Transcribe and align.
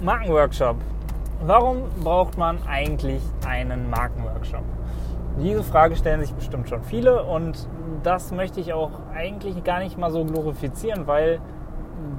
Markenworkshop. 0.00 0.76
Warum 1.44 1.82
braucht 2.04 2.38
man 2.38 2.58
eigentlich 2.68 3.20
einen 3.44 3.90
Markenworkshop? 3.90 4.62
Diese 5.40 5.64
Frage 5.64 5.96
stellen 5.96 6.20
sich 6.20 6.32
bestimmt 6.32 6.68
schon 6.68 6.82
viele 6.84 7.24
und 7.24 7.68
das 8.04 8.30
möchte 8.30 8.60
ich 8.60 8.72
auch 8.72 8.92
eigentlich 9.12 9.64
gar 9.64 9.80
nicht 9.80 9.98
mal 9.98 10.12
so 10.12 10.24
glorifizieren, 10.24 11.08
weil 11.08 11.40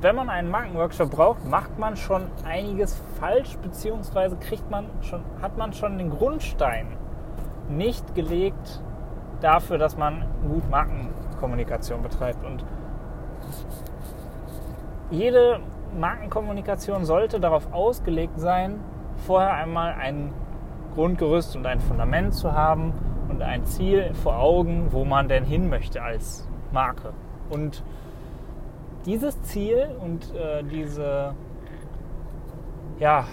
wenn 0.02 0.14
man 0.14 0.30
einen 0.30 0.50
Markenworkshop 0.52 1.12
braucht, 1.12 1.46
macht 1.46 1.80
man 1.80 1.96
schon 1.96 2.24
einiges 2.46 3.02
falsch, 3.18 3.58
beziehungsweise 3.62 4.36
kriegt 4.36 4.70
man 4.70 4.88
schon, 5.02 5.22
hat 5.42 5.58
man 5.58 5.72
schon 5.72 5.98
den 5.98 6.10
Grundstein 6.10 6.88
nicht 7.70 8.14
gelegt 8.14 8.82
dafür, 9.40 9.78
dass 9.78 9.96
man 9.96 10.26
gut 10.46 10.70
Markenkommunikation 10.70 12.02
betreibt. 12.02 12.44
Und 12.46 12.66
jede 15.12 15.62
Markenkommunikation 15.98 17.06
sollte 17.06 17.40
darauf 17.40 17.72
ausgelegt 17.74 18.40
sein, 18.40 18.80
vorher 19.26 19.54
einmal 19.54 19.94
ein 19.94 20.34
Grundgerüst 20.96 21.56
und 21.56 21.66
ein 21.66 21.80
Fundament 21.80 22.34
zu 22.34 22.54
haben 22.54 22.94
und 23.30 23.42
ein 23.42 23.66
Ziel 23.66 24.14
vor 24.14 24.38
Augen, 24.40 24.88
wo 24.92 25.06
man 25.06 25.28
denn 25.28 25.46
hin 25.46 25.70
möchte 25.70 26.02
als 26.02 26.48
Marke. 26.72 27.14
Und 27.50 27.84
dieses 29.06 29.42
Ziel 29.44 29.90
und 30.02 30.34
äh, 30.36 30.64
diese, 30.64 31.34
ja, 33.00 33.26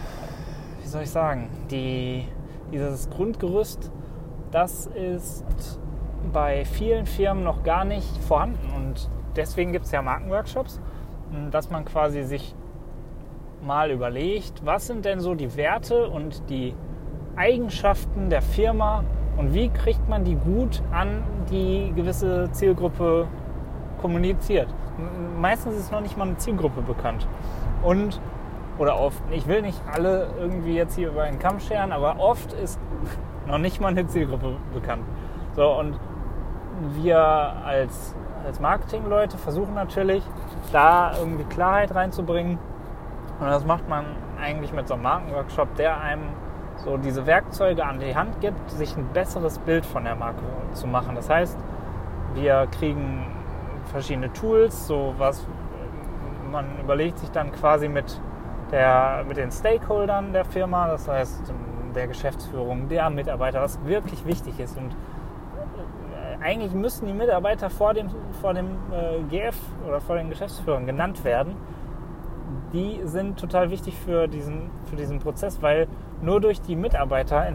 wie 0.83 0.87
soll 0.87 1.03
ich 1.03 1.11
sagen, 1.11 1.49
die, 1.71 2.27
dieses 2.73 3.11
Grundgerüst, 3.11 3.91
das 4.51 4.87
ist 4.87 5.45
bei 6.33 6.65
vielen 6.65 7.07
Firmen 7.07 7.45
noch 7.45 7.63
gar 7.63 7.85
nicht 7.85 8.17
vorhanden. 8.25 8.71
Und 8.75 9.11
deswegen 9.35 9.73
gibt 9.73 9.87
es 9.87 9.93
ja 9.93 10.03
Markenworkshops, 10.03 10.81
dass 11.51 11.71
man 11.71 11.85
quasi 11.85 12.23
sich 12.23 12.55
mal 13.63 13.91
überlegt, 13.91 14.65
was 14.65 14.87
sind 14.87 15.05
denn 15.05 15.21
so 15.21 15.35
die 15.35 15.57
Werte 15.57 16.09
und 16.09 16.49
die 16.51 16.75
Eigenschaften 17.37 18.31
der 18.31 18.43
Firma 18.43 19.05
und 19.37 19.53
wie 19.53 19.69
kriegt 19.69 20.09
man 20.09 20.25
die 20.25 20.37
gut 20.37 20.83
an 20.93 21.23
die 21.51 21.93
gewisse 21.95 22.51
Zielgruppe 22.53 23.29
kommuniziert. 24.01 24.69
Meistens 25.39 25.77
ist 25.77 25.93
noch 25.93 26.01
nicht 26.01 26.17
mal 26.17 26.27
eine 26.27 26.37
Zielgruppe 26.39 26.81
bekannt. 26.83 27.27
Und, 27.83 28.21
oder 28.79 28.99
oft, 28.99 29.23
ich 29.31 29.47
will 29.47 29.63
nicht 29.63 29.81
alle 29.93 30.29
irgendwie 30.39 30.75
jetzt 30.75 30.95
hier 30.97 31.09
über 31.09 31.23
einen 31.23 31.39
Kamm 31.39 31.61
scheren, 31.61 31.93
aber 31.93 32.19
oft 32.19 32.53
ist 32.53 32.81
noch 33.47 33.59
nicht 33.59 33.81
mal 33.81 33.89
eine 33.89 34.07
Zielgruppe 34.07 34.57
bekannt. 34.73 35.03
So, 35.55 35.71
und 35.79 35.99
wir 37.01 37.19
als, 37.19 38.15
als 38.45 38.61
Marketingleute 38.61 39.39
versuchen 39.39 39.75
natürlich, 39.75 40.23
da 40.73 41.13
irgendwie 41.19 41.45
Klarheit 41.45 41.95
reinzubringen. 41.95 42.59
Und 43.39 43.47
das 43.47 43.65
macht 43.65 43.89
man 43.89 44.05
eigentlich 44.41 44.73
mit 44.73 44.89
so 44.89 44.95
einem 44.95 45.05
Markenworkshop, 45.05 45.75
der 45.77 46.01
einem 46.01 46.25
so 46.77 46.97
diese 46.97 47.27
Werkzeuge 47.27 47.85
an 47.85 48.01
die 48.01 48.15
Hand 48.15 48.41
gibt, 48.41 48.71
sich 48.71 48.97
ein 48.97 49.07
besseres 49.13 49.59
Bild 49.59 49.85
von 49.87 50.05
der 50.05 50.15
Marke 50.15 50.43
zu 50.73 50.87
machen. 50.87 51.15
Das 51.15 51.31
heißt, 51.31 51.57
wir 52.35 52.69
kriegen 52.79 53.27
verschiedene 53.87 54.33
Tools, 54.33 54.87
so 54.87 55.15
was 55.19 55.47
man 56.51 56.67
überlegt 56.81 57.19
sich 57.19 57.31
dann 57.31 57.53
quasi 57.53 57.89
mit, 57.89 58.21
der, 58.71 59.25
mit 59.27 59.37
den 59.37 59.51
Stakeholdern 59.51 60.33
der 60.33 60.45
Firma, 60.45 60.89
das 60.89 61.09
heißt 61.09 61.53
der 61.95 62.07
Geschäftsführung, 62.07 62.89
der 62.89 63.09
Mitarbeiter, 63.11 63.63
was 63.63 63.83
wirklich 63.85 64.27
wichtig 64.27 64.61
ist. 64.61 64.77
Und 64.77 64.95
eigentlich 66.47 66.73
müssen 66.75 67.07
die 67.07 67.13
Mitarbeiter 67.13 67.71
vor 67.71 67.93
dem, 67.93 68.09
vor 68.41 68.55
dem 68.55 68.67
äh, 68.93 69.21
GF 69.29 69.57
oder 69.87 70.01
vor 70.01 70.17
den 70.17 70.31
Geschäftsführern 70.31 70.87
genannt 70.87 71.25
werden. 71.25 71.57
Die 72.73 73.01
sind 73.05 73.41
total 73.41 73.71
wichtig 73.71 73.97
für 73.97 74.29
diesen, 74.29 74.71
für 74.89 74.95
diesen 74.95 75.19
Prozess, 75.19 75.61
weil 75.61 75.89
nur 76.23 76.41
durch 76.41 76.61
die 76.61 76.77
Mitarbeiter 76.77 77.53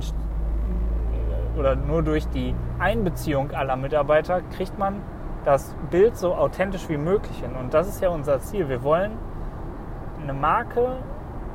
oder 1.57 1.75
nur 1.75 2.03
durch 2.03 2.27
die 2.27 2.53
Einbeziehung 2.79 3.51
aller 3.51 3.77
Mitarbeiter 3.77 4.41
kriegt 4.55 4.77
man 4.77 5.01
das 5.45 5.73
Bild 5.89 6.17
so 6.17 6.35
authentisch 6.35 6.89
wie 6.89 6.97
möglich 6.97 7.37
hin. 7.39 7.55
Und 7.55 7.73
das 7.73 7.87
ist 7.87 8.01
ja 8.01 8.09
unser 8.09 8.39
Ziel. 8.39 8.67
Wir 8.67 8.83
wollen 8.83 9.11
eine 10.21 10.33
Marke 10.33 10.97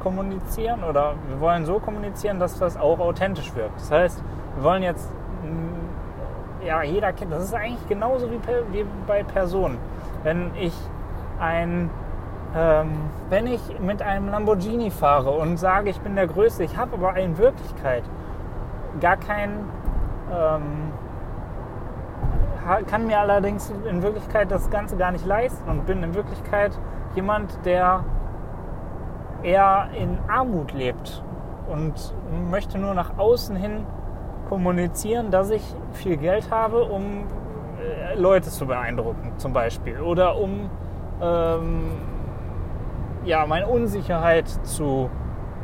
kommunizieren 0.03 0.84
oder 0.84 1.15
wir 1.28 1.41
wollen 1.41 1.66
so 1.66 1.78
kommunizieren, 1.78 2.38
dass 2.38 2.59
das 2.59 2.77
auch 2.77 2.99
authentisch 2.99 3.55
wirkt. 3.55 3.77
Das 3.77 3.91
heißt, 3.91 4.25
wir 4.56 4.65
wollen 4.65 4.82
jetzt, 4.82 5.12
ja, 6.66 6.82
jeder 6.82 7.12
kennt, 7.12 7.32
das 7.32 7.44
ist 7.44 7.54
eigentlich 7.54 7.88
genauso 7.88 8.31
wie, 8.31 8.41
wie 8.72 8.84
bei 9.06 9.22
Personen. 9.22 9.78
Wenn 10.22 10.50
ich 10.56 10.75
ein, 11.38 11.91
ähm, 12.54 12.91
wenn 13.31 13.47
ich 13.47 13.60
mit 13.81 14.03
einem 14.03 14.28
Lamborghini 14.28 14.91
fahre 14.91 15.31
und 15.31 15.59
sage, 15.59 15.91
ich 15.91 16.00
bin 16.00 16.16
der 16.16 16.26
Größte, 16.26 16.65
ich 16.65 16.76
habe 16.76 16.94
aber 16.94 17.16
in 17.16 17.38
Wirklichkeit 17.38 18.03
gar 19.00 19.16
kein, 19.16 19.50
ähm, 20.32 20.93
kann 22.87 23.06
mir 23.06 23.21
allerdings 23.21 23.72
in 23.88 24.03
Wirklichkeit 24.03 24.50
das 24.50 24.69
Ganze 24.71 24.97
gar 24.97 25.12
nicht 25.12 25.25
leisten 25.25 25.71
und 25.71 25.87
bin 25.87 26.03
in 26.03 26.15
Wirklichkeit 26.15 26.76
jemand, 27.15 27.65
der 27.65 28.05
eher 29.44 29.88
in 29.94 30.19
Armut 30.26 30.72
lebt 30.72 31.22
und 31.69 31.94
möchte 32.50 32.78
nur 32.78 32.94
nach 32.94 33.19
außen 33.19 33.55
hin 33.55 33.87
kommunizieren, 34.49 35.31
dass 35.31 35.51
ich 35.51 35.62
viel 35.93 36.17
Geld 36.17 36.51
habe, 36.51 36.84
um 36.84 37.25
äh, 37.81 38.15
Leute 38.19 38.51
zu 38.51 38.67
beeindrucken 38.67 39.33
zum 39.37 39.53
Beispiel 39.53 40.01
oder 40.01 40.37
um 40.37 40.71
ähm, 41.21 41.91
ja, 43.25 43.47
meine 43.47 43.67
Unsicherheit 43.67 44.49
zu 44.49 45.11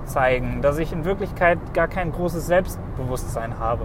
zeigen, 0.04 0.62
dass 0.62 0.78
ich 0.78 0.92
in 0.92 1.04
Wirklichkeit 1.04 1.58
gar 1.74 1.88
kein 1.88 2.12
großes 2.12 2.46
Selbstbewusstsein 2.46 3.58
habe. 3.58 3.84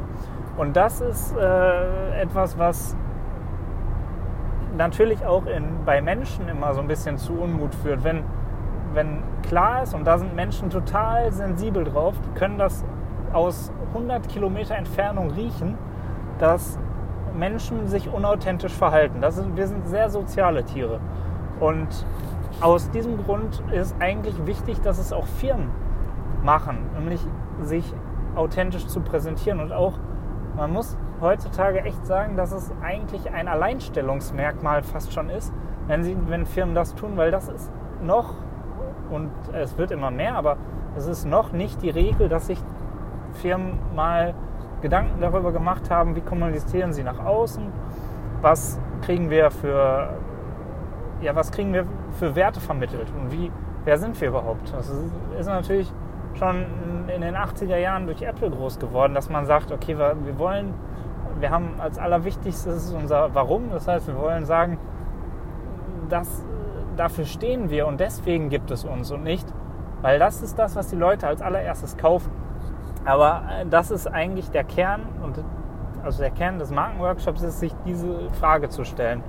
Und 0.57 0.75
das 0.75 1.01
ist 1.01 1.35
äh, 1.37 2.21
etwas, 2.21 2.57
was 2.57 2.95
natürlich 4.75 5.25
auch 5.25 5.45
in, 5.45 5.85
bei 5.85 6.01
Menschen 6.01 6.47
immer 6.49 6.73
so 6.73 6.81
ein 6.81 6.87
bisschen 6.87 7.17
zu 7.17 7.33
Unmut 7.33 7.75
führt, 7.75 8.03
wenn, 8.03 8.23
wenn 8.93 9.21
klar 9.47 9.83
ist, 9.83 9.93
und 9.93 10.05
da 10.05 10.17
sind 10.17 10.35
Menschen 10.35 10.69
total 10.69 11.31
sensibel 11.31 11.83
drauf, 11.83 12.15
die 12.25 12.39
können 12.39 12.57
das 12.57 12.83
aus 13.33 13.71
100 13.93 14.27
Kilometer 14.29 14.75
Entfernung 14.75 15.31
riechen, 15.31 15.77
dass 16.39 16.79
Menschen 17.35 17.87
sich 17.87 18.09
unauthentisch 18.11 18.73
verhalten. 18.73 19.21
Das 19.21 19.37
ist, 19.37 19.55
wir 19.55 19.67
sind 19.67 19.87
sehr 19.87 20.09
soziale 20.09 20.63
Tiere. 20.63 20.99
Und 21.59 21.87
aus 22.61 22.89
diesem 22.91 23.23
Grund 23.23 23.63
ist 23.71 23.95
eigentlich 23.99 24.45
wichtig, 24.45 24.81
dass 24.81 24.97
es 24.97 25.13
auch 25.13 25.27
Firmen 25.27 25.69
machen, 26.43 26.77
nämlich 26.95 27.21
sich 27.61 27.93
authentisch 28.35 28.87
zu 28.87 29.01
präsentieren 29.01 29.59
und 29.59 29.73
auch 29.73 29.93
man 30.55 30.73
muss 30.73 30.97
heutzutage 31.21 31.81
echt 31.81 32.05
sagen, 32.05 32.35
dass 32.35 32.51
es 32.51 32.71
eigentlich 32.81 33.31
ein 33.31 33.47
Alleinstellungsmerkmal 33.47 34.83
fast 34.83 35.13
schon 35.13 35.29
ist, 35.29 35.53
wenn, 35.87 36.03
sie, 36.03 36.17
wenn 36.27 36.45
Firmen 36.45 36.73
das 36.73 36.95
tun, 36.95 37.11
weil 37.15 37.31
das 37.31 37.47
ist 37.47 37.71
noch, 38.01 38.33
und 39.11 39.31
es 39.53 39.77
wird 39.77 39.91
immer 39.91 40.11
mehr, 40.11 40.35
aber 40.35 40.57
es 40.95 41.05
ist 41.05 41.25
noch 41.25 41.51
nicht 41.51 41.81
die 41.83 41.89
Regel, 41.89 42.27
dass 42.27 42.47
sich 42.47 42.59
Firmen 43.41 43.79
mal 43.95 44.33
Gedanken 44.81 45.21
darüber 45.21 45.51
gemacht 45.51 45.89
haben, 45.89 46.15
wie 46.15 46.21
kommunizieren 46.21 46.93
sie 46.93 47.03
nach 47.03 47.23
außen, 47.23 47.63
was 48.41 48.79
kriegen 49.01 49.29
wir 49.29 49.49
für, 49.49 50.09
ja, 51.21 51.35
was 51.35 51.51
kriegen 51.51 51.73
wir 51.73 51.85
für 52.19 52.35
Werte 52.35 52.59
vermittelt 52.59 53.11
und 53.19 53.31
wie, 53.31 53.51
wer 53.85 53.97
sind 53.97 54.19
wir 54.21 54.29
überhaupt? 54.29 54.71
Das 54.73 54.89
ist, 55.39 55.47
natürlich 55.47 55.91
schon 56.37 56.65
in 57.13 57.21
den 57.21 57.35
80er 57.35 57.77
Jahren 57.77 58.05
durch 58.05 58.21
Apple 58.21 58.51
groß 58.51 58.77
geworden, 58.79 59.15
dass 59.15 59.29
man 59.29 59.45
sagt, 59.45 59.71
okay, 59.71 59.97
wir, 59.97 60.15
wir 60.23 60.37
wollen, 60.37 60.73
wir 61.39 61.49
haben 61.49 61.79
als 61.79 61.97
allerwichtigstes 61.97 62.93
unser 62.93 63.33
Warum. 63.33 63.71
Das 63.71 63.87
heißt, 63.87 64.07
wir 64.07 64.17
wollen 64.17 64.45
sagen, 64.45 64.77
das, 66.09 66.45
dafür 66.95 67.25
stehen 67.25 67.69
wir 67.71 67.87
und 67.87 67.99
deswegen 67.99 68.49
gibt 68.49 68.69
es 68.69 68.83
uns 68.83 69.11
und 69.11 69.23
nicht, 69.23 69.47
weil 70.01 70.19
das 70.19 70.43
ist 70.43 70.59
das, 70.59 70.75
was 70.75 70.89
die 70.89 70.95
Leute 70.95 71.27
als 71.27 71.41
allererstes 71.41 71.97
kaufen. 71.97 72.31
Aber 73.07 73.43
äh, 73.49 73.65
das 73.65 73.89
ist 73.89 74.05
eigentlich 74.05 74.51
der 74.51 74.65
Kern 74.65 75.01
und 75.23 75.41
also 76.03 76.21
der 76.21 76.29
Kern 76.29 76.59
des 76.59 76.71
Markenworkshops 76.71 77.41
ist, 77.41 77.59
sich 77.59 77.73
diese 77.85 78.29
Frage 78.39 78.69
zu 78.69 78.83
stellen. 78.83 79.23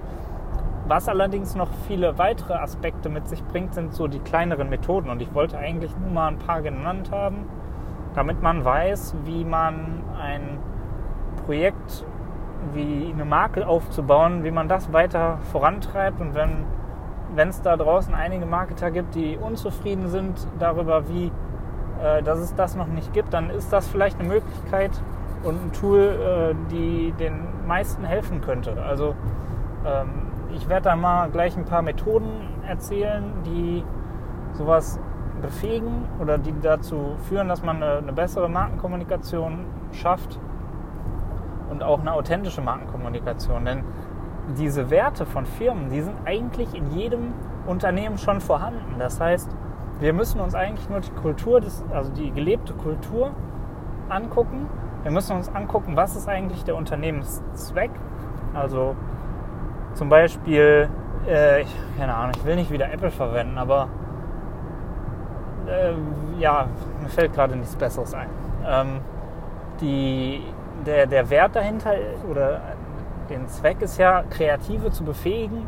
Was 0.86 1.08
allerdings 1.08 1.54
noch 1.54 1.68
viele 1.86 2.18
weitere 2.18 2.54
Aspekte 2.54 3.08
mit 3.08 3.28
sich 3.28 3.42
bringt, 3.44 3.74
sind 3.74 3.94
so 3.94 4.08
die 4.08 4.18
kleineren 4.18 4.68
Methoden. 4.68 5.10
Und 5.10 5.22
ich 5.22 5.32
wollte 5.32 5.58
eigentlich 5.58 5.96
nur 5.96 6.10
mal 6.10 6.28
ein 6.28 6.38
paar 6.38 6.60
genannt 6.62 7.10
haben, 7.12 7.48
damit 8.14 8.42
man 8.42 8.64
weiß, 8.64 9.14
wie 9.24 9.44
man 9.44 10.02
ein 10.20 10.58
Projekt 11.46 12.04
wie 12.72 13.12
eine 13.12 13.24
Marke 13.24 13.66
aufzubauen, 13.66 14.42
wie 14.44 14.50
man 14.50 14.68
das 14.68 14.92
weiter 14.92 15.38
vorantreibt. 15.52 16.20
Und 16.20 16.34
wenn 16.34 17.48
es 17.48 17.62
da 17.62 17.76
draußen 17.76 18.14
einige 18.14 18.46
Marketer 18.46 18.90
gibt, 18.90 19.14
die 19.14 19.36
unzufrieden 19.36 20.08
sind 20.08 20.48
darüber, 20.58 21.08
wie 21.08 21.30
dass 22.22 22.38
es 22.38 22.54
das 22.54 22.76
noch 22.76 22.86
nicht 22.86 23.12
gibt, 23.12 23.32
dann 23.32 23.50
ist 23.50 23.72
das 23.72 23.88
vielleicht 23.88 24.18
eine 24.18 24.28
Möglichkeit 24.28 24.90
und 25.42 25.66
ein 25.66 25.72
Tool, 25.72 26.00
äh, 26.00 26.54
die 26.70 27.12
den 27.18 27.66
meisten 27.66 28.04
helfen 28.04 28.40
könnte. 28.40 28.82
Also 28.82 29.14
ähm, 29.86 30.28
ich 30.54 30.68
werde 30.68 30.84
da 30.84 30.96
mal 30.96 31.28
gleich 31.30 31.56
ein 31.56 31.64
paar 31.64 31.82
Methoden 31.82 32.48
erzählen, 32.66 33.24
die 33.44 33.84
sowas 34.52 34.98
befähigen 35.40 36.04
oder 36.20 36.38
die 36.38 36.52
dazu 36.60 37.16
führen, 37.28 37.48
dass 37.48 37.62
man 37.62 37.82
eine 37.82 38.12
bessere 38.12 38.48
Markenkommunikation 38.48 39.66
schafft 39.92 40.38
und 41.70 41.82
auch 41.82 42.00
eine 42.00 42.12
authentische 42.12 42.60
Markenkommunikation. 42.60 43.64
Denn 43.64 43.84
diese 44.56 44.90
Werte 44.90 45.26
von 45.26 45.46
Firmen, 45.46 45.90
die 45.90 46.00
sind 46.00 46.16
eigentlich 46.24 46.74
in 46.74 46.90
jedem 46.90 47.34
Unternehmen 47.66 48.18
schon 48.18 48.40
vorhanden. 48.40 48.96
Das 48.98 49.20
heißt, 49.20 49.54
wir 50.00 50.12
müssen 50.12 50.40
uns 50.40 50.54
eigentlich 50.54 50.88
nur 50.88 51.00
die 51.00 51.10
Kultur, 51.10 51.60
des, 51.60 51.84
also 51.92 52.10
die 52.12 52.30
gelebte 52.30 52.72
Kultur 52.74 53.32
angucken. 54.08 54.66
Wir 55.02 55.10
müssen 55.10 55.36
uns 55.36 55.48
angucken, 55.54 55.96
was 55.96 56.16
ist 56.16 56.28
eigentlich 56.28 56.64
der 56.64 56.76
Unternehmenszweck. 56.76 57.90
Also 58.54 58.96
zum 59.94 60.08
Beispiel, 60.08 60.88
äh, 61.26 61.64
keine 61.98 62.14
Ahnung, 62.14 62.32
ich 62.36 62.44
will 62.44 62.56
nicht 62.56 62.70
wieder 62.70 62.92
Apple 62.92 63.10
verwenden, 63.10 63.58
aber 63.58 63.88
äh, 65.66 65.92
ja, 66.38 66.66
mir 67.02 67.08
fällt 67.08 67.34
gerade 67.34 67.56
nichts 67.56 67.76
Besseres 67.76 68.14
ein. 68.14 68.28
Ähm, 68.66 69.00
die, 69.80 70.42
der, 70.86 71.06
der 71.06 71.28
Wert 71.30 71.56
dahinter 71.56 71.92
oder 72.30 72.60
den 73.28 73.46
Zweck 73.48 73.82
ist 73.82 73.98
ja, 73.98 74.22
Kreative 74.30 74.90
zu 74.90 75.04
befähigen, 75.04 75.66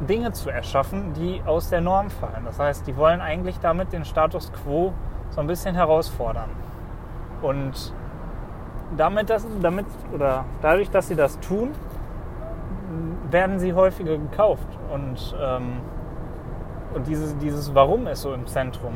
Dinge 0.00 0.32
zu 0.32 0.50
erschaffen, 0.50 1.14
die 1.14 1.42
aus 1.46 1.70
der 1.70 1.80
Norm 1.80 2.10
fallen. 2.10 2.44
Das 2.44 2.58
heißt, 2.58 2.86
die 2.86 2.96
wollen 2.96 3.20
eigentlich 3.20 3.58
damit 3.60 3.92
den 3.92 4.04
Status 4.04 4.52
quo 4.52 4.92
so 5.30 5.40
ein 5.40 5.46
bisschen 5.46 5.74
herausfordern. 5.74 6.50
Und 7.42 7.92
damit, 8.96 9.30
das, 9.30 9.46
damit 9.62 9.86
oder 10.12 10.44
dadurch, 10.62 10.90
dass 10.90 11.08
sie 11.08 11.16
das 11.16 11.38
tun, 11.40 11.72
werden 13.30 13.58
sie 13.58 13.72
häufiger 13.72 14.16
gekauft. 14.16 14.68
Und, 14.92 15.34
ähm, 15.40 15.78
und 16.94 17.06
dieses, 17.06 17.36
dieses 17.38 17.74
Warum 17.74 18.06
ist 18.06 18.22
so 18.22 18.32
im 18.32 18.46
Zentrum. 18.46 18.94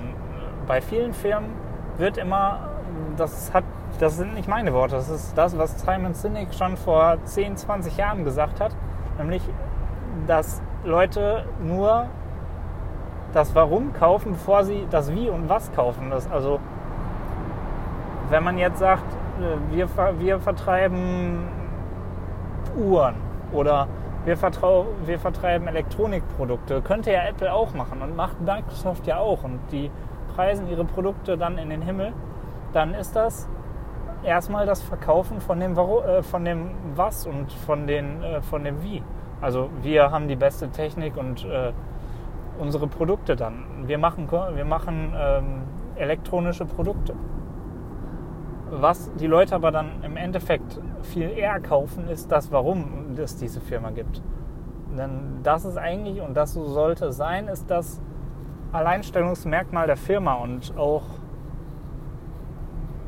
Bei 0.67 0.81
vielen 0.81 1.13
Firmen 1.13 1.51
wird 1.99 2.17
immer, 2.19 2.69
das 3.17 3.53
hat, 3.53 3.65
das 3.99 4.17
sind 4.17 4.35
nicht 4.35 4.49
meine 4.49 4.73
Worte, 4.73 4.97
das 4.97 5.09
ist 5.09 5.37
das, 5.37 5.59
was 5.59 5.81
Simon 5.81 6.15
Sinek 6.15 6.55
schon 6.55 6.77
vor 6.77 7.19
10, 7.25 7.57
20 7.57 7.97
Jahren 7.97 8.25
gesagt 8.25 8.61
hat, 8.61 8.75
nämlich, 9.19 9.43
dass 10.27 10.63
Leute 10.85 11.45
nur 11.63 12.07
das 13.33 13.55
Warum 13.55 13.93
kaufen, 13.93 14.33
bevor 14.33 14.65
sie 14.65 14.87
das 14.91 15.15
Wie 15.15 15.29
und 15.29 15.49
Was 15.49 15.73
kaufen. 15.73 16.11
Das 16.11 16.31
also, 16.31 16.59
wenn 18.31 18.43
man 18.43 18.59
jetzt 18.59 18.79
sagt, 18.79 19.05
äh, 19.41 19.75
wir, 19.75 19.89
wir 20.19 20.41
vertreiben 20.41 21.49
Uhren 22.77 23.15
oder 23.53 23.89
wir, 24.25 24.37
wir 25.07 25.19
vertreiben 25.19 25.69
Elektronikprodukte, 25.69 26.83
könnte 26.83 27.13
ja 27.13 27.23
Apple 27.25 27.53
auch 27.53 27.75
machen 27.75 28.03
und 28.03 28.17
macht 28.17 28.41
Microsoft 28.41 29.07
ja 29.07 29.19
auch 29.19 29.45
und 29.45 29.61
die 29.73 29.91
preisen 30.35 30.69
ihre 30.69 30.85
Produkte 30.85 31.37
dann 31.37 31.59
in 31.59 31.71
den 31.71 31.83
Himmel, 31.83 32.13
dann 32.73 32.95
ist 32.95 33.17
das 33.17 33.49
erstmal 34.23 34.67
das 34.67 34.83
Verkaufen 34.83 35.41
von 35.41 35.61
dem, 35.61 35.77
äh, 35.77 36.23
von 36.23 36.45
dem 36.45 36.71
Was 36.95 37.27
und 37.27 37.53
von, 37.53 37.87
den, 37.87 38.23
äh, 38.23 38.43
von 38.43 38.65
dem 38.65 38.83
Wie. 38.83 39.03
Also 39.41 39.71
wir 39.83 40.11
haben 40.11 40.29
die 40.29 40.37
beste 40.37 40.71
Technik 40.71 41.17
und 41.17 41.45
äh, 41.45 41.73
unsere 42.59 42.87
Produkte 42.87 43.37
dann. 43.37 43.65
Wir 43.87 43.99
machen, 43.99 44.29
wir 44.31 44.65
machen 44.65 45.15
ähm, 45.17 45.63
elektronische 45.97 46.67
Produkte. 46.67 47.15
Was 48.71 49.11
die 49.15 49.27
Leute 49.27 49.55
aber 49.55 49.73
dann 49.73 50.03
im 50.05 50.17
Endeffekt 50.17 50.81
viel 51.03 51.31
eher 51.31 51.59
kaufen, 51.61 52.09
ist 52.09 52.31
das, 52.31 52.53
warum 52.53 53.17
es 53.17 53.37
diese 53.37 53.61
Firma 53.61 53.91
gibt. 53.91 54.23
Denn 54.97 55.41
das 55.43 55.65
ist 55.65 55.77
eigentlich, 55.77 56.21
und 56.21 56.37
das 56.37 56.53
so 56.53 56.67
sollte 56.67 57.13
sein, 57.13 57.49
ist 57.49 57.71
das 57.71 58.01
Alleinstellungsmerkmal 58.73 59.87
der 59.87 59.97
Firma 59.97 60.35
und 60.35 60.77
auch 60.77 61.03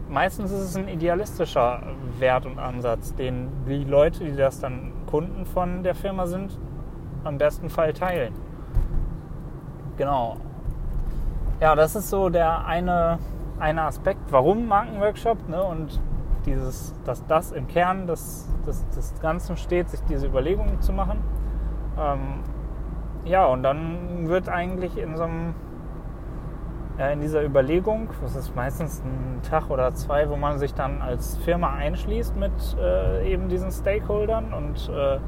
meistens 0.09 0.51
ist 0.51 0.61
es 0.61 0.77
ein 0.77 0.89
idealistischer 0.89 1.83
Wert 2.19 2.47
und 2.47 2.59
Ansatz, 2.59 3.15
den 3.15 3.49
die 3.67 3.85
Leute, 3.85 4.25
die 4.25 4.37
das 4.37 4.61
dann 4.61 4.93
Kunden 5.13 5.45
von 5.45 5.83
der 5.83 5.95
Firma 5.95 6.27
sind, 6.27 6.59
am 7.23 7.37
besten 7.37 7.69
Fall 7.69 7.93
teilen. 7.93 8.33
Genau. 9.99 10.39
Ja, 11.61 11.75
das 11.77 11.95
ist 11.95 12.09
so 12.09 12.31
der 12.31 12.65
eine, 12.65 13.19
eine 13.61 13.83
Aspekt, 13.83 14.33
warum 14.33 14.67
Markenworkshop 14.67 15.51
ne? 15.51 15.63
und 15.63 16.01
dieses, 16.47 16.95
dass 17.05 17.27
das 17.27 17.53
im 17.53 17.69
Kern 17.69 18.07
des, 18.07 18.49
des, 18.67 18.89
des 18.89 19.21
Ganzen 19.21 19.59
steht, 19.59 19.91
sich 19.91 20.01
diese 20.09 20.27
Überlegungen 20.27 20.81
zu 20.81 20.95
machen. 20.95 21.19
Ähm, 21.99 22.43
ja, 23.27 23.45
und 23.45 23.63
dann 23.63 24.29
wird 24.29 24.49
eigentlich 24.49 24.97
in 24.97 25.19
so 25.19 25.25
einem 25.25 25.55
in 26.99 27.21
dieser 27.21 27.43
Überlegung, 27.43 28.09
das 28.21 28.37
ist 28.37 28.55
meistens 28.55 29.03
ein 29.05 29.41
Tag 29.43 29.71
oder 29.71 29.95
zwei, 29.95 30.29
wo 30.29 30.37
man 30.37 30.59
sich 30.59 30.75
dann 30.75 31.01
als 31.01 31.37
Firma 31.39 31.73
einschließt 31.73 32.37
mit 32.37 32.53
äh, 32.79 33.33
eben 33.33 33.49
diesen 33.49 33.71
Stakeholdern 33.71 34.53
und 34.53 34.91
äh, 34.91 35.19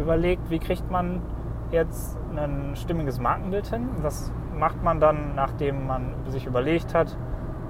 überlegt, 0.00 0.50
wie 0.50 0.58
kriegt 0.58 0.90
man 0.90 1.22
jetzt 1.70 2.16
ein 2.36 2.74
stimmiges 2.74 3.20
Markenbild 3.20 3.66
hin. 3.68 3.88
Das 4.02 4.32
macht 4.56 4.82
man 4.82 5.00
dann, 5.00 5.34
nachdem 5.34 5.86
man 5.86 6.14
sich 6.26 6.46
überlegt 6.46 6.94
hat, 6.94 7.16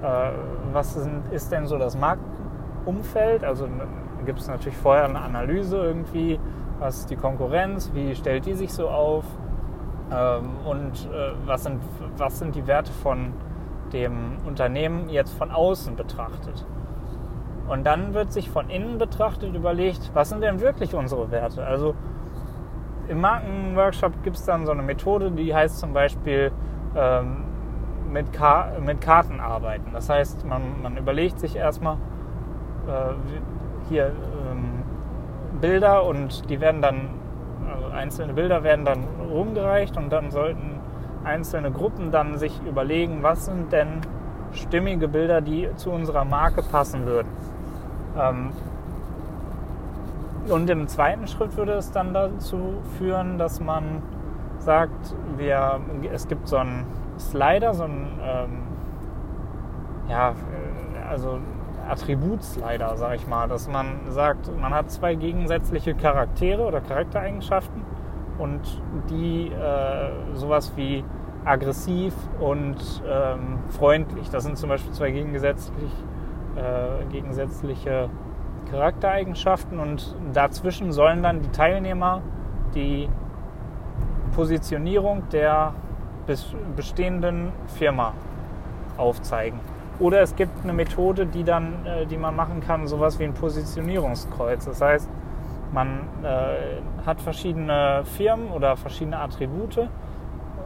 äh, 0.01 0.31
was 0.73 0.93
sind, 0.93 1.31
ist 1.31 1.51
denn 1.51 1.67
so 1.67 1.77
das 1.77 1.97
Marktumfeld. 1.97 3.43
Also 3.43 3.67
gibt 4.25 4.39
es 4.39 4.47
natürlich 4.47 4.77
vorher 4.77 5.05
eine 5.05 5.21
Analyse 5.21 5.77
irgendwie, 5.77 6.39
was 6.79 6.99
ist 6.99 7.09
die 7.09 7.15
Konkurrenz, 7.15 7.91
wie 7.93 8.15
stellt 8.15 8.45
die 8.45 8.53
sich 8.53 8.73
so 8.73 8.89
auf 8.89 9.23
ähm, 10.11 10.49
und 10.65 11.09
äh, 11.11 11.31
was, 11.45 11.63
sind, 11.63 11.81
was 12.17 12.39
sind 12.39 12.55
die 12.55 12.67
Werte 12.67 12.91
von 12.91 13.33
dem 13.93 14.37
Unternehmen 14.45 15.09
jetzt 15.09 15.33
von 15.37 15.51
außen 15.51 15.95
betrachtet. 15.95 16.65
Und 17.67 17.85
dann 17.85 18.13
wird 18.13 18.31
sich 18.31 18.49
von 18.49 18.69
innen 18.69 18.97
betrachtet 18.97 19.55
überlegt, 19.55 20.11
was 20.13 20.29
sind 20.29 20.41
denn 20.41 20.59
wirklich 20.59 20.93
unsere 20.93 21.31
Werte? 21.31 21.65
Also 21.65 21.95
im 23.07 23.21
Markenworkshop 23.21 24.23
gibt 24.23 24.35
es 24.35 24.45
dann 24.45 24.65
so 24.65 24.71
eine 24.71 24.81
Methode, 24.81 25.31
die 25.31 25.53
heißt 25.53 25.79
zum 25.79 25.93
Beispiel 25.93 26.51
ähm, 26.95 27.43
mit, 28.11 28.33
Ka 28.33 28.71
mit 28.79 29.01
Karten 29.01 29.39
arbeiten. 29.39 29.91
Das 29.93 30.09
heißt, 30.09 30.45
man, 30.45 30.81
man 30.81 30.97
überlegt 30.97 31.39
sich 31.39 31.55
erstmal 31.55 31.95
äh, 32.87 33.13
hier 33.89 34.07
ähm, 34.07 34.83
Bilder 35.59 36.03
und 36.05 36.49
die 36.49 36.59
werden 36.61 36.81
dann, 36.81 37.09
einzelne 37.95 38.33
Bilder 38.33 38.63
werden 38.63 38.85
dann 38.85 39.03
rumgereicht 39.31 39.97
und 39.97 40.11
dann 40.11 40.31
sollten 40.31 40.79
einzelne 41.23 41.71
Gruppen 41.71 42.11
dann 42.11 42.37
sich 42.37 42.61
überlegen, 42.67 43.23
was 43.23 43.45
sind 43.45 43.71
denn 43.71 44.01
stimmige 44.51 45.07
Bilder, 45.07 45.41
die 45.41 45.69
zu 45.75 45.91
unserer 45.91 46.25
Marke 46.25 46.61
passen 46.61 47.05
würden. 47.05 47.27
Ähm, 48.17 48.51
und 50.47 50.69
im 50.69 50.87
zweiten 50.87 51.27
Schritt 51.27 51.57
würde 51.57 51.73
es 51.73 51.91
dann 51.91 52.13
dazu 52.13 52.81
führen, 52.97 53.37
dass 53.37 53.59
man 53.59 54.03
sagt, 54.59 55.15
wir, 55.37 55.79
es 56.13 56.27
gibt 56.27 56.47
so 56.47 56.57
einen 56.57 56.85
Slider, 57.17 57.73
so 57.73 57.83
einen 57.83 58.07
ähm, 58.23 58.49
ja, 60.09 60.33
also 61.09 61.39
Attributslider, 61.89 62.97
sag 62.97 63.15
ich 63.15 63.27
mal, 63.27 63.47
dass 63.47 63.67
man 63.67 63.99
sagt, 64.09 64.49
man 64.59 64.73
hat 64.73 64.91
zwei 64.91 65.15
gegensätzliche 65.15 65.93
Charaktere 65.95 66.63
oder 66.65 66.81
Charaktereigenschaften 66.81 67.83
und 68.37 68.61
die 69.09 69.51
äh, 69.51 70.35
sowas 70.35 70.73
wie 70.75 71.03
aggressiv 71.45 72.13
und 72.39 72.77
ähm, 73.07 73.59
freundlich. 73.69 74.29
Das 74.29 74.43
sind 74.43 74.57
zum 74.57 74.69
Beispiel 74.69 74.91
zwei 74.93 75.11
gegensätzlich, 75.11 75.91
äh, 76.55 77.05
gegensätzliche 77.11 78.09
Charaktereigenschaften 78.71 79.79
und 79.79 80.15
dazwischen 80.33 80.91
sollen 80.91 81.21
dann 81.21 81.41
die 81.41 81.49
Teilnehmer 81.49 82.21
die 82.73 83.07
Positionierung 84.35 85.29
der 85.29 85.73
bestehenden 86.75 87.51
Firma 87.67 88.13
aufzeigen. 88.97 89.59
Oder 89.99 90.21
es 90.21 90.35
gibt 90.35 90.63
eine 90.63 90.73
Methode, 90.73 91.25
die 91.25 91.43
dann, 91.43 91.85
äh, 91.85 92.05
die 92.05 92.17
man 92.17 92.35
machen 92.35 92.59
kann, 92.59 92.87
sowas 92.87 93.19
wie 93.19 93.23
ein 93.23 93.33
Positionierungskreuz. 93.33 94.65
Das 94.65 94.81
heißt, 94.81 95.09
man 95.71 96.07
äh, 96.23 97.05
hat 97.05 97.21
verschiedene 97.21 98.03
Firmen 98.03 98.51
oder 98.51 98.75
verschiedene 98.77 99.19
Attribute 99.19 99.77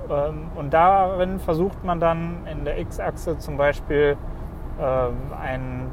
ähm, 0.10 0.48
und 0.56 0.74
darin 0.74 1.40
versucht 1.40 1.84
man 1.84 2.00
dann 2.00 2.48
in 2.52 2.66
der 2.66 2.80
X-Achse 2.80 3.38
zum 3.38 3.58
Beispiel 3.58 4.18
ähm, 4.80 5.16
ein 5.40 5.92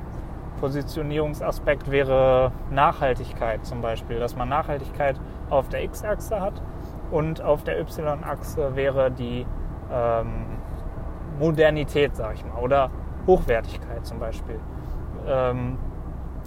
Positionierungsaspekt 0.60 1.90
wäre 1.90 2.52
Nachhaltigkeit 2.70 3.64
zum 3.66 3.82
Beispiel, 3.82 4.18
dass 4.18 4.36
man 4.36 4.48
Nachhaltigkeit 4.48 5.20
auf 5.50 5.68
der 5.68 5.84
X-Achse 5.84 6.40
hat 6.40 6.62
und 7.10 7.42
auf 7.42 7.62
der 7.62 7.78
Y-Achse 7.80 8.74
wäre 8.74 9.10
die 9.10 9.46
ähm, 9.92 10.46
Modernität, 11.38 12.16
sage 12.16 12.34
ich 12.34 12.44
mal, 12.44 12.62
oder 12.62 12.90
Hochwertigkeit 13.26 14.06
zum 14.06 14.18
Beispiel. 14.18 14.58
Ähm, 15.26 15.78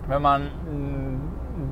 wenn 0.07 0.21
man 0.21 0.47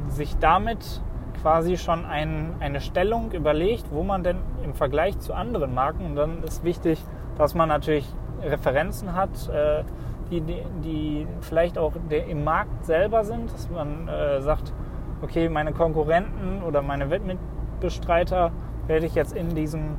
sich 0.10 0.38
damit 0.38 1.02
quasi 1.42 1.78
schon 1.78 2.06
ein, 2.06 2.56
eine 2.60 2.82
Stellung 2.82 3.32
überlegt, 3.32 3.86
wo 3.92 4.04
man 4.04 4.24
denn 4.24 4.38
im 4.64 4.74
Vergleich 4.74 5.18
zu 5.20 5.34
anderen 5.34 5.74
Marken, 5.74 6.16
dann 6.16 6.44
ist 6.44 6.64
wichtig, 6.64 7.04
dass 7.38 7.56
man 7.56 7.70
natürlich 7.70 8.08
Referenzen 8.42 9.16
hat, 9.16 9.50
äh, 9.50 9.84
die, 10.30 10.42
die, 10.42 11.28
vielleicht 11.42 11.78
auch 11.78 11.94
im 12.10 12.44
Markt 12.44 12.86
selber 12.86 13.24
sind, 13.24 13.52
dass 13.54 13.70
man 13.70 14.08
äh, 14.08 14.42
sagt, 14.42 14.74
okay, 15.22 15.48
meine 15.48 15.72
Konkurrenten 15.72 16.62
oder 16.64 16.82
meine 16.82 17.10
Wettmitbestreiter 17.10 18.52
werde 18.88 19.06
ich 19.06 19.16
jetzt 19.16 19.34
in 19.34 19.56
diesem 19.56 19.96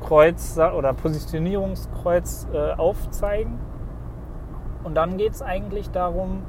Markenkreuz 0.00 0.58
oder 0.58 0.92
Positionierungskreuz 0.92 2.48
äh, 2.52 2.72
aufzeigen. 2.72 3.58
Und 4.82 4.94
dann 4.94 5.16
geht 5.16 5.32
es 5.32 5.42
eigentlich 5.42 5.90
darum, 5.90 6.42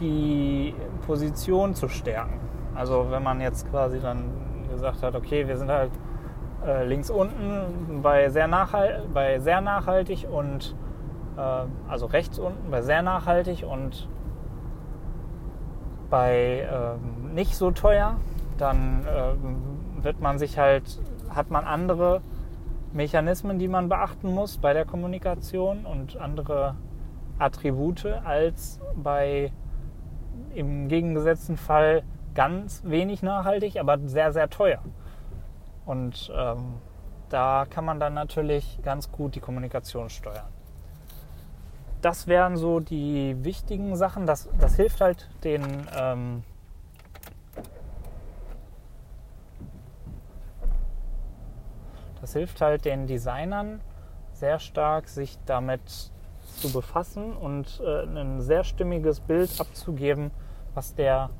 die 0.00 0.74
Position 1.06 1.74
zu 1.74 1.88
stärken. 1.88 2.40
Also 2.74 3.06
wenn 3.10 3.22
man 3.22 3.40
jetzt 3.40 3.70
quasi 3.70 4.00
dann 4.00 4.24
gesagt 4.70 5.02
hat, 5.02 5.14
okay, 5.14 5.46
wir 5.46 5.56
sind 5.56 5.70
halt 5.70 5.92
äh, 6.66 6.84
links 6.84 7.10
unten 7.10 8.02
bei 8.02 8.28
sehr, 8.28 8.48
nachhalt, 8.48 9.12
bei 9.12 9.38
sehr 9.38 9.60
nachhaltig 9.60 10.26
und 10.30 10.74
äh, 11.36 11.40
also 11.88 12.06
rechts 12.06 12.38
unten 12.38 12.70
bei 12.70 12.82
sehr 12.82 13.02
nachhaltig 13.02 13.64
und 13.68 14.08
bei 16.08 16.68
äh, 16.70 17.34
nicht 17.34 17.56
so 17.56 17.70
teuer, 17.70 18.16
dann 18.58 19.06
ähm, 19.08 20.02
wird 20.02 20.20
man 20.20 20.38
sich 20.38 20.58
halt, 20.58 21.00
hat 21.30 21.50
man 21.50 21.64
andere 21.64 22.22
Mechanismen, 22.92 23.58
die 23.58 23.68
man 23.68 23.88
beachten 23.88 24.32
muss 24.34 24.58
bei 24.58 24.72
der 24.72 24.84
Kommunikation 24.84 25.86
und 25.86 26.16
andere 26.16 26.74
Attribute 27.38 28.06
als 28.24 28.80
bei 28.96 29.52
im 30.54 30.88
gegengesetzten 30.88 31.56
Fall 31.56 32.02
ganz 32.34 32.82
wenig 32.84 33.22
nachhaltig, 33.22 33.78
aber 33.78 33.98
sehr, 33.98 34.32
sehr 34.32 34.50
teuer. 34.50 34.80
Und 35.86 36.32
ähm, 36.36 36.74
da 37.28 37.66
kann 37.68 37.84
man 37.84 38.00
dann 38.00 38.14
natürlich 38.14 38.80
ganz 38.82 39.10
gut 39.10 39.34
die 39.34 39.40
Kommunikation 39.40 40.10
steuern. 40.10 40.48
Das 42.02 42.26
wären 42.26 42.56
so 42.56 42.80
die 42.80 43.36
wichtigen 43.44 43.94
Sachen. 43.96 44.26
Das, 44.26 44.48
das 44.58 44.76
hilft 44.76 45.00
halt 45.00 45.28
den 45.44 45.62
ähm, 45.96 46.42
das 52.30 52.34
hilft 52.34 52.60
halt 52.60 52.84
den 52.84 53.08
Designern 53.08 53.80
sehr 54.34 54.60
stark, 54.60 55.08
sich 55.08 55.36
damit 55.46 56.12
zu 56.60 56.72
befassen 56.72 57.36
und 57.36 57.82
äh, 57.84 58.04
ein 58.04 58.40
sehr 58.40 58.62
stimmiges 58.62 59.18
Bild 59.18 59.60
abzugeben, 59.60 60.30
was 60.72 60.94
der 60.94 61.30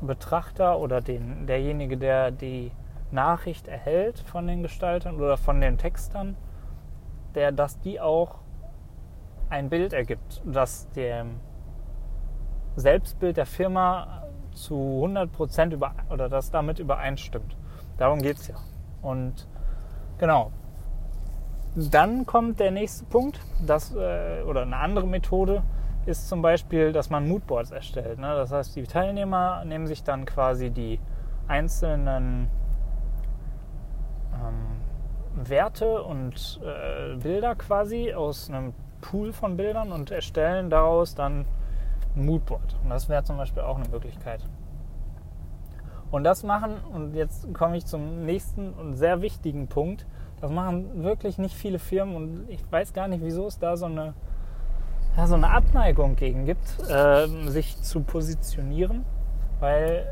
Betrachter 0.00 0.78
oder 0.78 1.00
den, 1.00 1.48
derjenige, 1.48 1.96
der 1.96 2.30
die 2.30 2.70
Nachricht 3.10 3.66
erhält 3.66 4.20
von 4.20 4.46
den 4.46 4.62
Gestaltern 4.62 5.16
oder 5.16 5.36
von 5.36 5.60
den 5.60 5.78
Textern, 5.78 6.36
der, 7.34 7.50
dass 7.50 7.80
die 7.80 8.00
auch 8.00 8.38
ein 9.50 9.68
Bild 9.68 9.92
ergibt, 9.92 10.42
das 10.44 10.88
dem 10.90 11.40
Selbstbild 12.76 13.36
der 13.36 13.46
Firma 13.46 14.28
zu 14.52 14.74
100% 14.74 15.72
über, 15.72 15.92
oder 16.08 16.28
das 16.28 16.52
damit 16.52 16.78
übereinstimmt. 16.78 17.56
Darum 17.98 18.22
geht 18.22 18.36
es 18.36 18.46
ja. 18.46 18.54
Und 19.02 19.48
genau. 20.18 20.52
Dann 21.76 22.24
kommt 22.24 22.60
der 22.60 22.70
nächste 22.70 23.04
Punkt, 23.06 23.40
das, 23.66 23.94
äh, 23.94 24.42
oder 24.42 24.62
eine 24.62 24.76
andere 24.76 25.06
Methode 25.06 25.62
ist 26.06 26.28
zum 26.28 26.42
Beispiel, 26.42 26.92
dass 26.92 27.10
man 27.10 27.26
Moodboards 27.26 27.70
erstellt. 27.70 28.18
Ne? 28.18 28.34
Das 28.34 28.52
heißt, 28.52 28.76
die 28.76 28.84
Teilnehmer 28.84 29.64
nehmen 29.64 29.86
sich 29.86 30.04
dann 30.04 30.26
quasi 30.26 30.70
die 30.70 31.00
einzelnen 31.48 32.48
ähm, 34.34 35.48
Werte 35.48 36.02
und 36.02 36.60
äh, 36.62 37.16
Bilder 37.16 37.54
quasi 37.54 38.12
aus 38.12 38.48
einem 38.48 38.74
Pool 39.00 39.32
von 39.32 39.56
Bildern 39.56 39.92
und 39.92 40.10
erstellen 40.10 40.70
daraus 40.70 41.14
dann 41.14 41.44
ein 42.16 42.24
Moodboard. 42.24 42.76
Und 42.82 42.90
das 42.90 43.08
wäre 43.08 43.24
zum 43.24 43.36
Beispiel 43.36 43.62
auch 43.62 43.76
eine 43.76 43.88
Möglichkeit. 43.88 44.40
Und 46.10 46.24
das 46.24 46.44
machen, 46.44 46.76
und 46.92 47.14
jetzt 47.14 47.52
komme 47.54 47.76
ich 47.76 47.86
zum 47.86 48.24
nächsten 48.24 48.72
und 48.72 48.94
sehr 48.94 49.20
wichtigen 49.20 49.66
Punkt, 49.66 50.06
das 50.40 50.50
machen 50.50 51.02
wirklich 51.02 51.38
nicht 51.38 51.54
viele 51.54 51.78
Firmen 51.78 52.16
und 52.16 52.50
ich 52.50 52.60
weiß 52.70 52.92
gar 52.92 53.08
nicht, 53.08 53.24
wieso 53.24 53.46
es 53.46 53.58
da 53.58 53.76
so 53.76 53.86
eine, 53.86 54.14
ja, 55.16 55.26
so 55.26 55.34
eine 55.34 55.50
Abneigung 55.50 56.16
gegen 56.16 56.44
gibt, 56.44 56.78
äh, 56.88 57.26
sich 57.48 57.80
zu 57.82 58.00
positionieren, 58.02 59.04
weil 59.60 60.06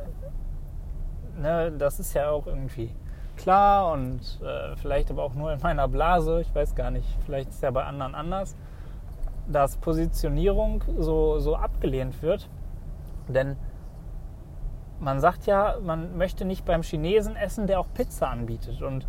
ne, 1.41 1.73
das 1.73 2.01
ist 2.01 2.15
ja 2.15 2.31
auch 2.31 2.47
irgendwie 2.47 2.91
klar 3.37 3.93
und 3.93 4.21
äh, 4.43 4.77
vielleicht 4.77 5.11
aber 5.11 5.23
auch 5.23 5.35
nur 5.35 5.53
in 5.53 5.61
meiner 5.61 5.89
Blase, 5.89 6.41
ich 6.41 6.55
weiß 6.55 6.75
gar 6.75 6.91
nicht, 6.91 7.07
vielleicht 7.25 7.51
ist 7.51 7.57
es 7.57 7.61
ja 7.63 7.71
bei 7.71 7.85
anderen 7.85 8.15
anders, 8.15 8.57
dass 9.49 9.77
Positionierung 9.77 10.83
so, 10.99 11.39
so 11.39 11.57
abgelehnt 11.57 12.23
wird. 12.23 12.49
Denn 13.29 13.57
man 15.03 15.21
sagt 15.21 15.47
ja, 15.47 15.77
man 15.83 16.17
möchte 16.17 16.45
nicht 16.45 16.65
beim 16.65 16.83
Chinesen 16.83 17.35
essen, 17.35 17.67
der 17.67 17.81
auch 17.81 17.89
Pizza 17.93 18.29
anbietet. 18.29 18.83
Und 18.83 19.07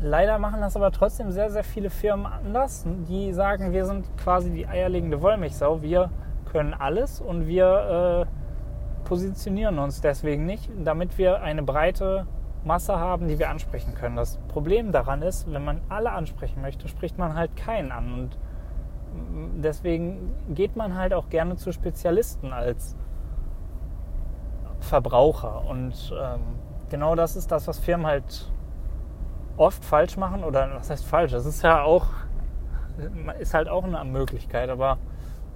leider 0.00 0.38
machen 0.38 0.60
das 0.60 0.76
aber 0.76 0.92
trotzdem 0.92 1.32
sehr, 1.32 1.50
sehr 1.50 1.64
viele 1.64 1.88
Firmen 1.88 2.26
anders. 2.26 2.84
Die 3.08 3.32
sagen, 3.32 3.72
wir 3.72 3.86
sind 3.86 4.04
quasi 4.18 4.50
die 4.50 4.66
eierlegende 4.66 5.22
Wollmilchsau, 5.22 5.80
wir 5.82 6.10
können 6.52 6.74
alles 6.74 7.20
und 7.20 7.46
wir 7.46 8.26
äh, 8.28 9.06
positionieren 9.08 9.78
uns 9.78 10.00
deswegen 10.02 10.44
nicht, 10.44 10.70
damit 10.84 11.16
wir 11.16 11.40
eine 11.40 11.62
breite 11.62 12.26
Masse 12.64 12.98
haben, 12.98 13.28
die 13.28 13.38
wir 13.38 13.48
ansprechen 13.48 13.94
können. 13.94 14.16
Das 14.16 14.36
Problem 14.48 14.92
daran 14.92 15.22
ist, 15.22 15.50
wenn 15.50 15.64
man 15.64 15.80
alle 15.88 16.12
ansprechen 16.12 16.60
möchte, 16.60 16.86
spricht 16.86 17.16
man 17.16 17.34
halt 17.34 17.56
keinen 17.56 17.92
an. 17.92 18.12
Und 18.12 18.38
deswegen 19.62 20.34
geht 20.50 20.76
man 20.76 20.96
halt 20.96 21.14
auch 21.14 21.30
gerne 21.30 21.56
zu 21.56 21.72
Spezialisten 21.72 22.52
als 22.52 22.94
Verbraucher. 24.88 25.64
Und 25.68 26.12
ähm, 26.18 26.40
genau 26.90 27.14
das 27.14 27.36
ist 27.36 27.50
das, 27.52 27.68
was 27.68 27.78
Firmen 27.78 28.06
halt 28.06 28.50
oft 29.56 29.84
falsch 29.84 30.16
machen. 30.16 30.44
Oder 30.44 30.70
was 30.74 30.90
heißt 30.90 31.04
falsch? 31.04 31.32
Das 31.32 31.46
ist 31.46 31.62
ja 31.62 31.82
auch, 31.82 32.06
ist 33.38 33.54
halt 33.54 33.68
auch 33.68 33.84
eine 33.84 34.04
Möglichkeit. 34.04 34.70
Aber 34.70 34.98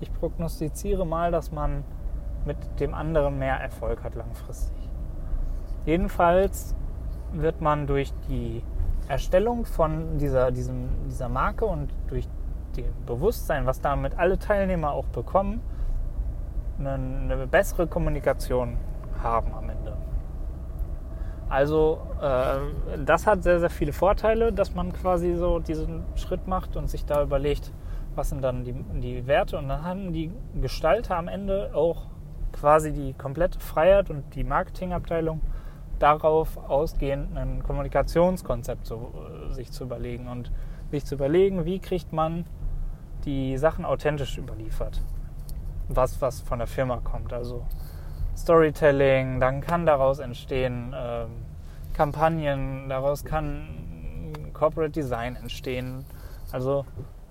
ich 0.00 0.12
prognostiziere 0.12 1.06
mal, 1.06 1.30
dass 1.30 1.52
man 1.52 1.84
mit 2.44 2.56
dem 2.80 2.94
anderen 2.94 3.38
mehr 3.38 3.56
Erfolg 3.56 4.02
hat 4.02 4.14
langfristig. 4.14 4.76
Jedenfalls 5.84 6.74
wird 7.32 7.60
man 7.60 7.86
durch 7.86 8.12
die 8.28 8.62
Erstellung 9.08 9.64
von 9.64 10.18
dieser, 10.18 10.50
diesem, 10.50 10.88
dieser 11.08 11.28
Marke 11.28 11.64
und 11.64 11.90
durch 12.08 12.28
dem 12.76 12.86
Bewusstsein, 13.06 13.66
was 13.66 13.80
damit 13.80 14.18
alle 14.18 14.38
Teilnehmer 14.38 14.92
auch 14.92 15.06
bekommen, 15.06 15.60
eine, 16.78 16.92
eine 16.94 17.46
bessere 17.46 17.86
Kommunikation 17.86 18.76
haben 19.22 19.54
am 19.54 19.70
Ende. 19.70 19.96
Also 21.48 22.00
äh, 22.22 22.98
das 23.04 23.26
hat 23.26 23.42
sehr, 23.42 23.60
sehr 23.60 23.68
viele 23.68 23.92
Vorteile, 23.92 24.52
dass 24.52 24.74
man 24.74 24.92
quasi 24.92 25.34
so 25.34 25.58
diesen 25.58 26.02
Schritt 26.16 26.46
macht 26.46 26.76
und 26.76 26.88
sich 26.88 27.04
da 27.04 27.22
überlegt, 27.22 27.72
was 28.14 28.30
sind 28.30 28.42
dann 28.42 28.64
die, 28.64 28.72
die 28.72 29.26
Werte. 29.26 29.58
Und 29.58 29.68
dann 29.68 29.82
haben 29.82 30.12
die 30.12 30.32
Gestalter 30.60 31.16
am 31.16 31.28
Ende 31.28 31.72
auch 31.74 32.06
quasi 32.52 32.92
die 32.92 33.12
komplette 33.12 33.60
Freiheit 33.60 34.08
und 34.08 34.34
die 34.34 34.44
Marketingabteilung 34.44 35.40
darauf 35.98 36.56
ausgehend 36.56 37.36
ein 37.36 37.62
Kommunikationskonzept 37.62 38.86
zu, 38.86 39.12
äh, 39.50 39.52
sich 39.52 39.70
zu 39.70 39.84
überlegen 39.84 40.28
und 40.28 40.50
sich 40.90 41.04
zu 41.04 41.14
überlegen, 41.14 41.64
wie 41.64 41.78
kriegt 41.78 42.12
man 42.12 42.44
die 43.24 43.56
Sachen 43.56 43.84
authentisch 43.84 44.38
überliefert. 44.38 45.02
Was, 45.88 46.20
was 46.20 46.40
von 46.40 46.58
der 46.58 46.66
Firma 46.66 46.98
kommt. 46.98 47.32
Also 47.32 47.64
Storytelling, 48.36 49.40
dann 49.40 49.60
kann 49.60 49.86
daraus 49.86 50.18
entstehen 50.18 50.92
äh, 50.92 51.26
Kampagnen, 51.94 52.88
daraus 52.88 53.24
kann 53.24 54.32
Corporate 54.52 54.90
Design 54.90 55.36
entstehen. 55.36 56.04
Also 56.50 56.84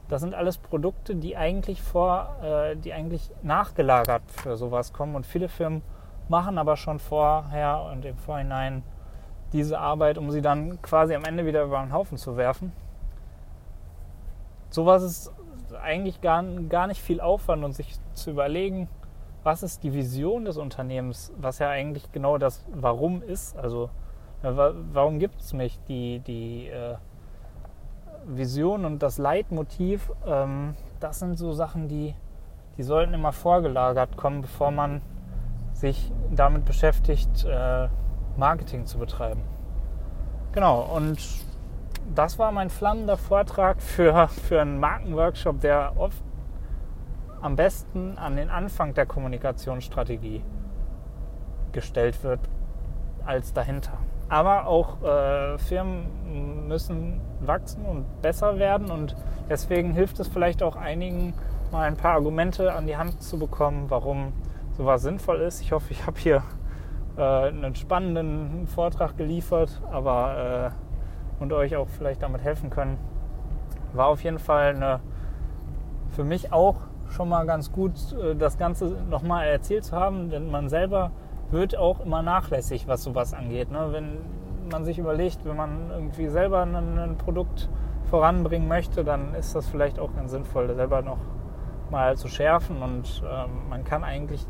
das 0.10 0.22
sind 0.22 0.36
alles 0.36 0.58
Produkte, 0.58 1.16
die 1.16 1.38
eigentlich 1.38 1.82
vor, 1.82 2.36
äh, 2.44 2.76
die 2.76 2.94
eigentlich 2.94 3.32
nachgelagert 3.42 4.24
für 4.28 4.58
sowas 4.58 4.94
kommen 4.94 5.16
und 5.16 5.26
viele 5.26 5.50
Firmen 5.50 5.82
machen 6.28 6.58
aber 6.58 6.78
schon 6.78 7.00
vorher 7.00 7.88
und 7.92 8.06
im 8.06 8.18
Vorhinein 8.18 8.84
diese 9.54 9.80
Arbeit, 9.80 10.18
um 10.18 10.32
sie 10.32 10.42
dann 10.42 10.82
quasi 10.82 11.14
am 11.14 11.26
Ende 11.26 11.46
wieder 11.46 11.64
über 11.64 11.80
den 11.82 11.92
Haufen 11.92 12.18
zu 12.18 12.38
werfen. 12.38 12.72
Sowas 14.70 15.04
ist 15.04 15.32
eigentlich 15.82 16.22
gar, 16.22 16.44
gar 16.70 16.88
nicht 16.88 17.02
viel 17.02 17.20
Aufwand 17.20 17.64
und 17.64 17.74
sich 17.74 18.00
zu 18.14 18.32
überlegen, 18.32 18.88
was 19.44 19.64
ist 19.64 19.84
die 19.84 19.94
Vision 19.94 20.46
des 20.46 20.58
Unternehmens, 20.58 21.34
was 21.38 21.60
ja 21.60 21.70
eigentlich 21.70 22.12
genau 22.12 22.38
das 22.38 22.66
Warum 22.74 23.22
ist. 23.24 23.58
Also 23.58 23.90
warum 24.42 25.20
gibt 25.20 25.42
es 25.42 25.54
mich? 25.54 25.80
Die, 25.88 26.20
die 26.20 26.68
äh, 26.68 26.96
Vision 28.26 28.86
und 28.86 29.04
das 29.04 29.18
Leitmotiv, 29.18 30.12
ähm, 30.26 30.76
das 31.00 31.20
sind 31.20 31.38
so 31.38 31.54
Sachen, 31.54 31.88
die, 31.88 32.16
die 32.78 32.84
sollten 32.84 33.14
immer 33.14 33.32
vorgelagert 33.32 34.18
kommen, 34.18 34.42
bevor 34.42 34.72
man 34.72 35.02
sich 35.74 36.12
damit 36.32 36.66
beschäftigt, 36.66 37.46
äh, 37.46 37.88
Marketing 38.38 38.86
zu 38.86 38.98
betreiben. 38.98 39.42
Genau, 40.54 40.82
und 40.82 41.20
das 42.14 42.38
war 42.40 42.52
mein 42.52 42.70
flammender 42.70 43.18
Vortrag 43.18 43.82
für, 43.82 44.28
für 44.28 44.62
einen 44.62 44.80
Markenworkshop, 44.80 45.62
der 45.62 45.94
oft 45.98 46.22
am 47.42 47.56
besten 47.56 48.18
an 48.18 48.36
den 48.36 48.50
Anfang 48.50 48.94
der 48.94 49.06
Kommunikationsstrategie 49.06 50.44
gestellt 51.72 52.24
wird 52.24 52.40
als 53.26 53.54
dahinter. 53.54 53.94
Aber 54.30 54.68
auch 54.68 55.02
äh, 55.04 55.58
Firmen 55.58 56.68
müssen 56.68 57.20
wachsen 57.42 57.86
und 57.86 58.22
besser 58.22 58.60
werden 58.60 58.90
und 58.90 59.16
deswegen 59.50 59.94
hilft 59.94 60.20
es 60.20 60.28
vielleicht 60.28 60.64
auch 60.64 60.76
einigen, 60.76 61.34
mal 61.72 61.84
ein 61.84 61.98
paar 61.98 62.14
Argumente 62.14 62.74
an 62.74 62.88
die 62.88 62.98
Hand 62.98 63.22
zu 63.22 63.40
bekommen, 63.40 63.86
warum 63.90 64.34
sowas 64.78 65.02
sinnvoll 65.02 65.42
ist. 65.42 65.62
Ich 65.62 65.72
hoffe, 65.72 65.92
ich 65.92 66.06
habe 66.06 66.20
hier 66.20 66.44
äh, 67.18 67.22
einen 67.22 67.76
spannenden 67.76 68.68
Vortrag 68.68 69.18
geliefert, 69.18 69.82
aber 69.92 70.72
äh, 71.40 71.42
und 71.42 71.52
euch 71.54 71.76
auch 71.76 71.90
vielleicht 71.90 72.22
damit 72.22 72.42
helfen 72.42 72.70
können. 72.70 72.98
War 73.94 74.08
auf 74.08 74.24
jeden 74.24 74.40
Fall 74.40 74.76
eine, 74.76 75.00
für 76.12 76.24
mich 76.24 76.54
auch 76.54 76.76
schon 77.12 77.30
mal 77.30 77.46
ganz 77.46 77.72
gut, 77.72 77.94
äh, 78.14 78.36
das 78.36 78.58
Ganze 78.58 78.98
nochmal 79.10 79.48
erzählt 79.48 79.86
zu 79.86 79.96
haben, 79.96 80.30
denn 80.30 80.50
man 80.50 80.70
selber 80.70 81.12
wird 81.52 81.78
auch 81.78 82.00
immer 82.00 82.22
nachlässig, 82.22 82.88
was 82.88 83.04
sowas 83.04 83.34
angeht. 83.34 83.72
Ne? 83.72 83.90
Wenn 83.92 84.18
man 84.72 84.86
sich 84.86 84.98
überlegt, 84.98 85.46
wenn 85.46 85.58
man 85.58 85.92
irgendwie 85.92 86.28
selber 86.28 86.62
ein, 86.64 87.18
Produkt 87.18 87.70
voranbringen 88.10 88.68
möchte, 88.68 89.04
dann 89.04 89.34
ist 89.36 89.54
das 89.54 89.68
vielleicht 89.68 90.00
auch 90.00 90.14
ganz 90.16 90.32
sinnvoll, 90.32 90.74
selber 90.74 91.02
noch 91.02 91.20
mal 91.90 92.16
zu 92.16 92.30
schärfen 92.30 92.82
und 92.82 93.22
ähm, 93.30 93.70
man 93.70 93.84
kann 93.84 94.04
eigentlich 94.04 94.46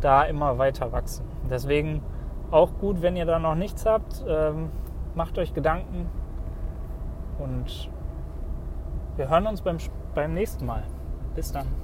da 0.00 0.22
immer 0.24 0.58
weiter 0.58 0.92
wachsen. 0.92 1.24
Deswegen 1.50 2.02
auch 2.50 2.70
gut, 2.78 3.00
wenn 3.00 3.16
ihr 3.16 3.24
da 3.24 3.38
noch 3.38 3.54
nichts 3.54 3.86
habt, 3.86 4.22
ähm, 4.28 4.68
macht 5.14 5.38
euch 5.38 5.54
Gedanken 5.54 6.10
und 7.38 7.90
wir 9.16 9.30
hören 9.30 9.46
uns 9.46 9.62
beim, 9.62 9.78
beim 10.14 10.34
nächsten 10.34 10.66
Mal. 10.66 10.82
Bis 11.34 11.52
dann. 11.52 11.83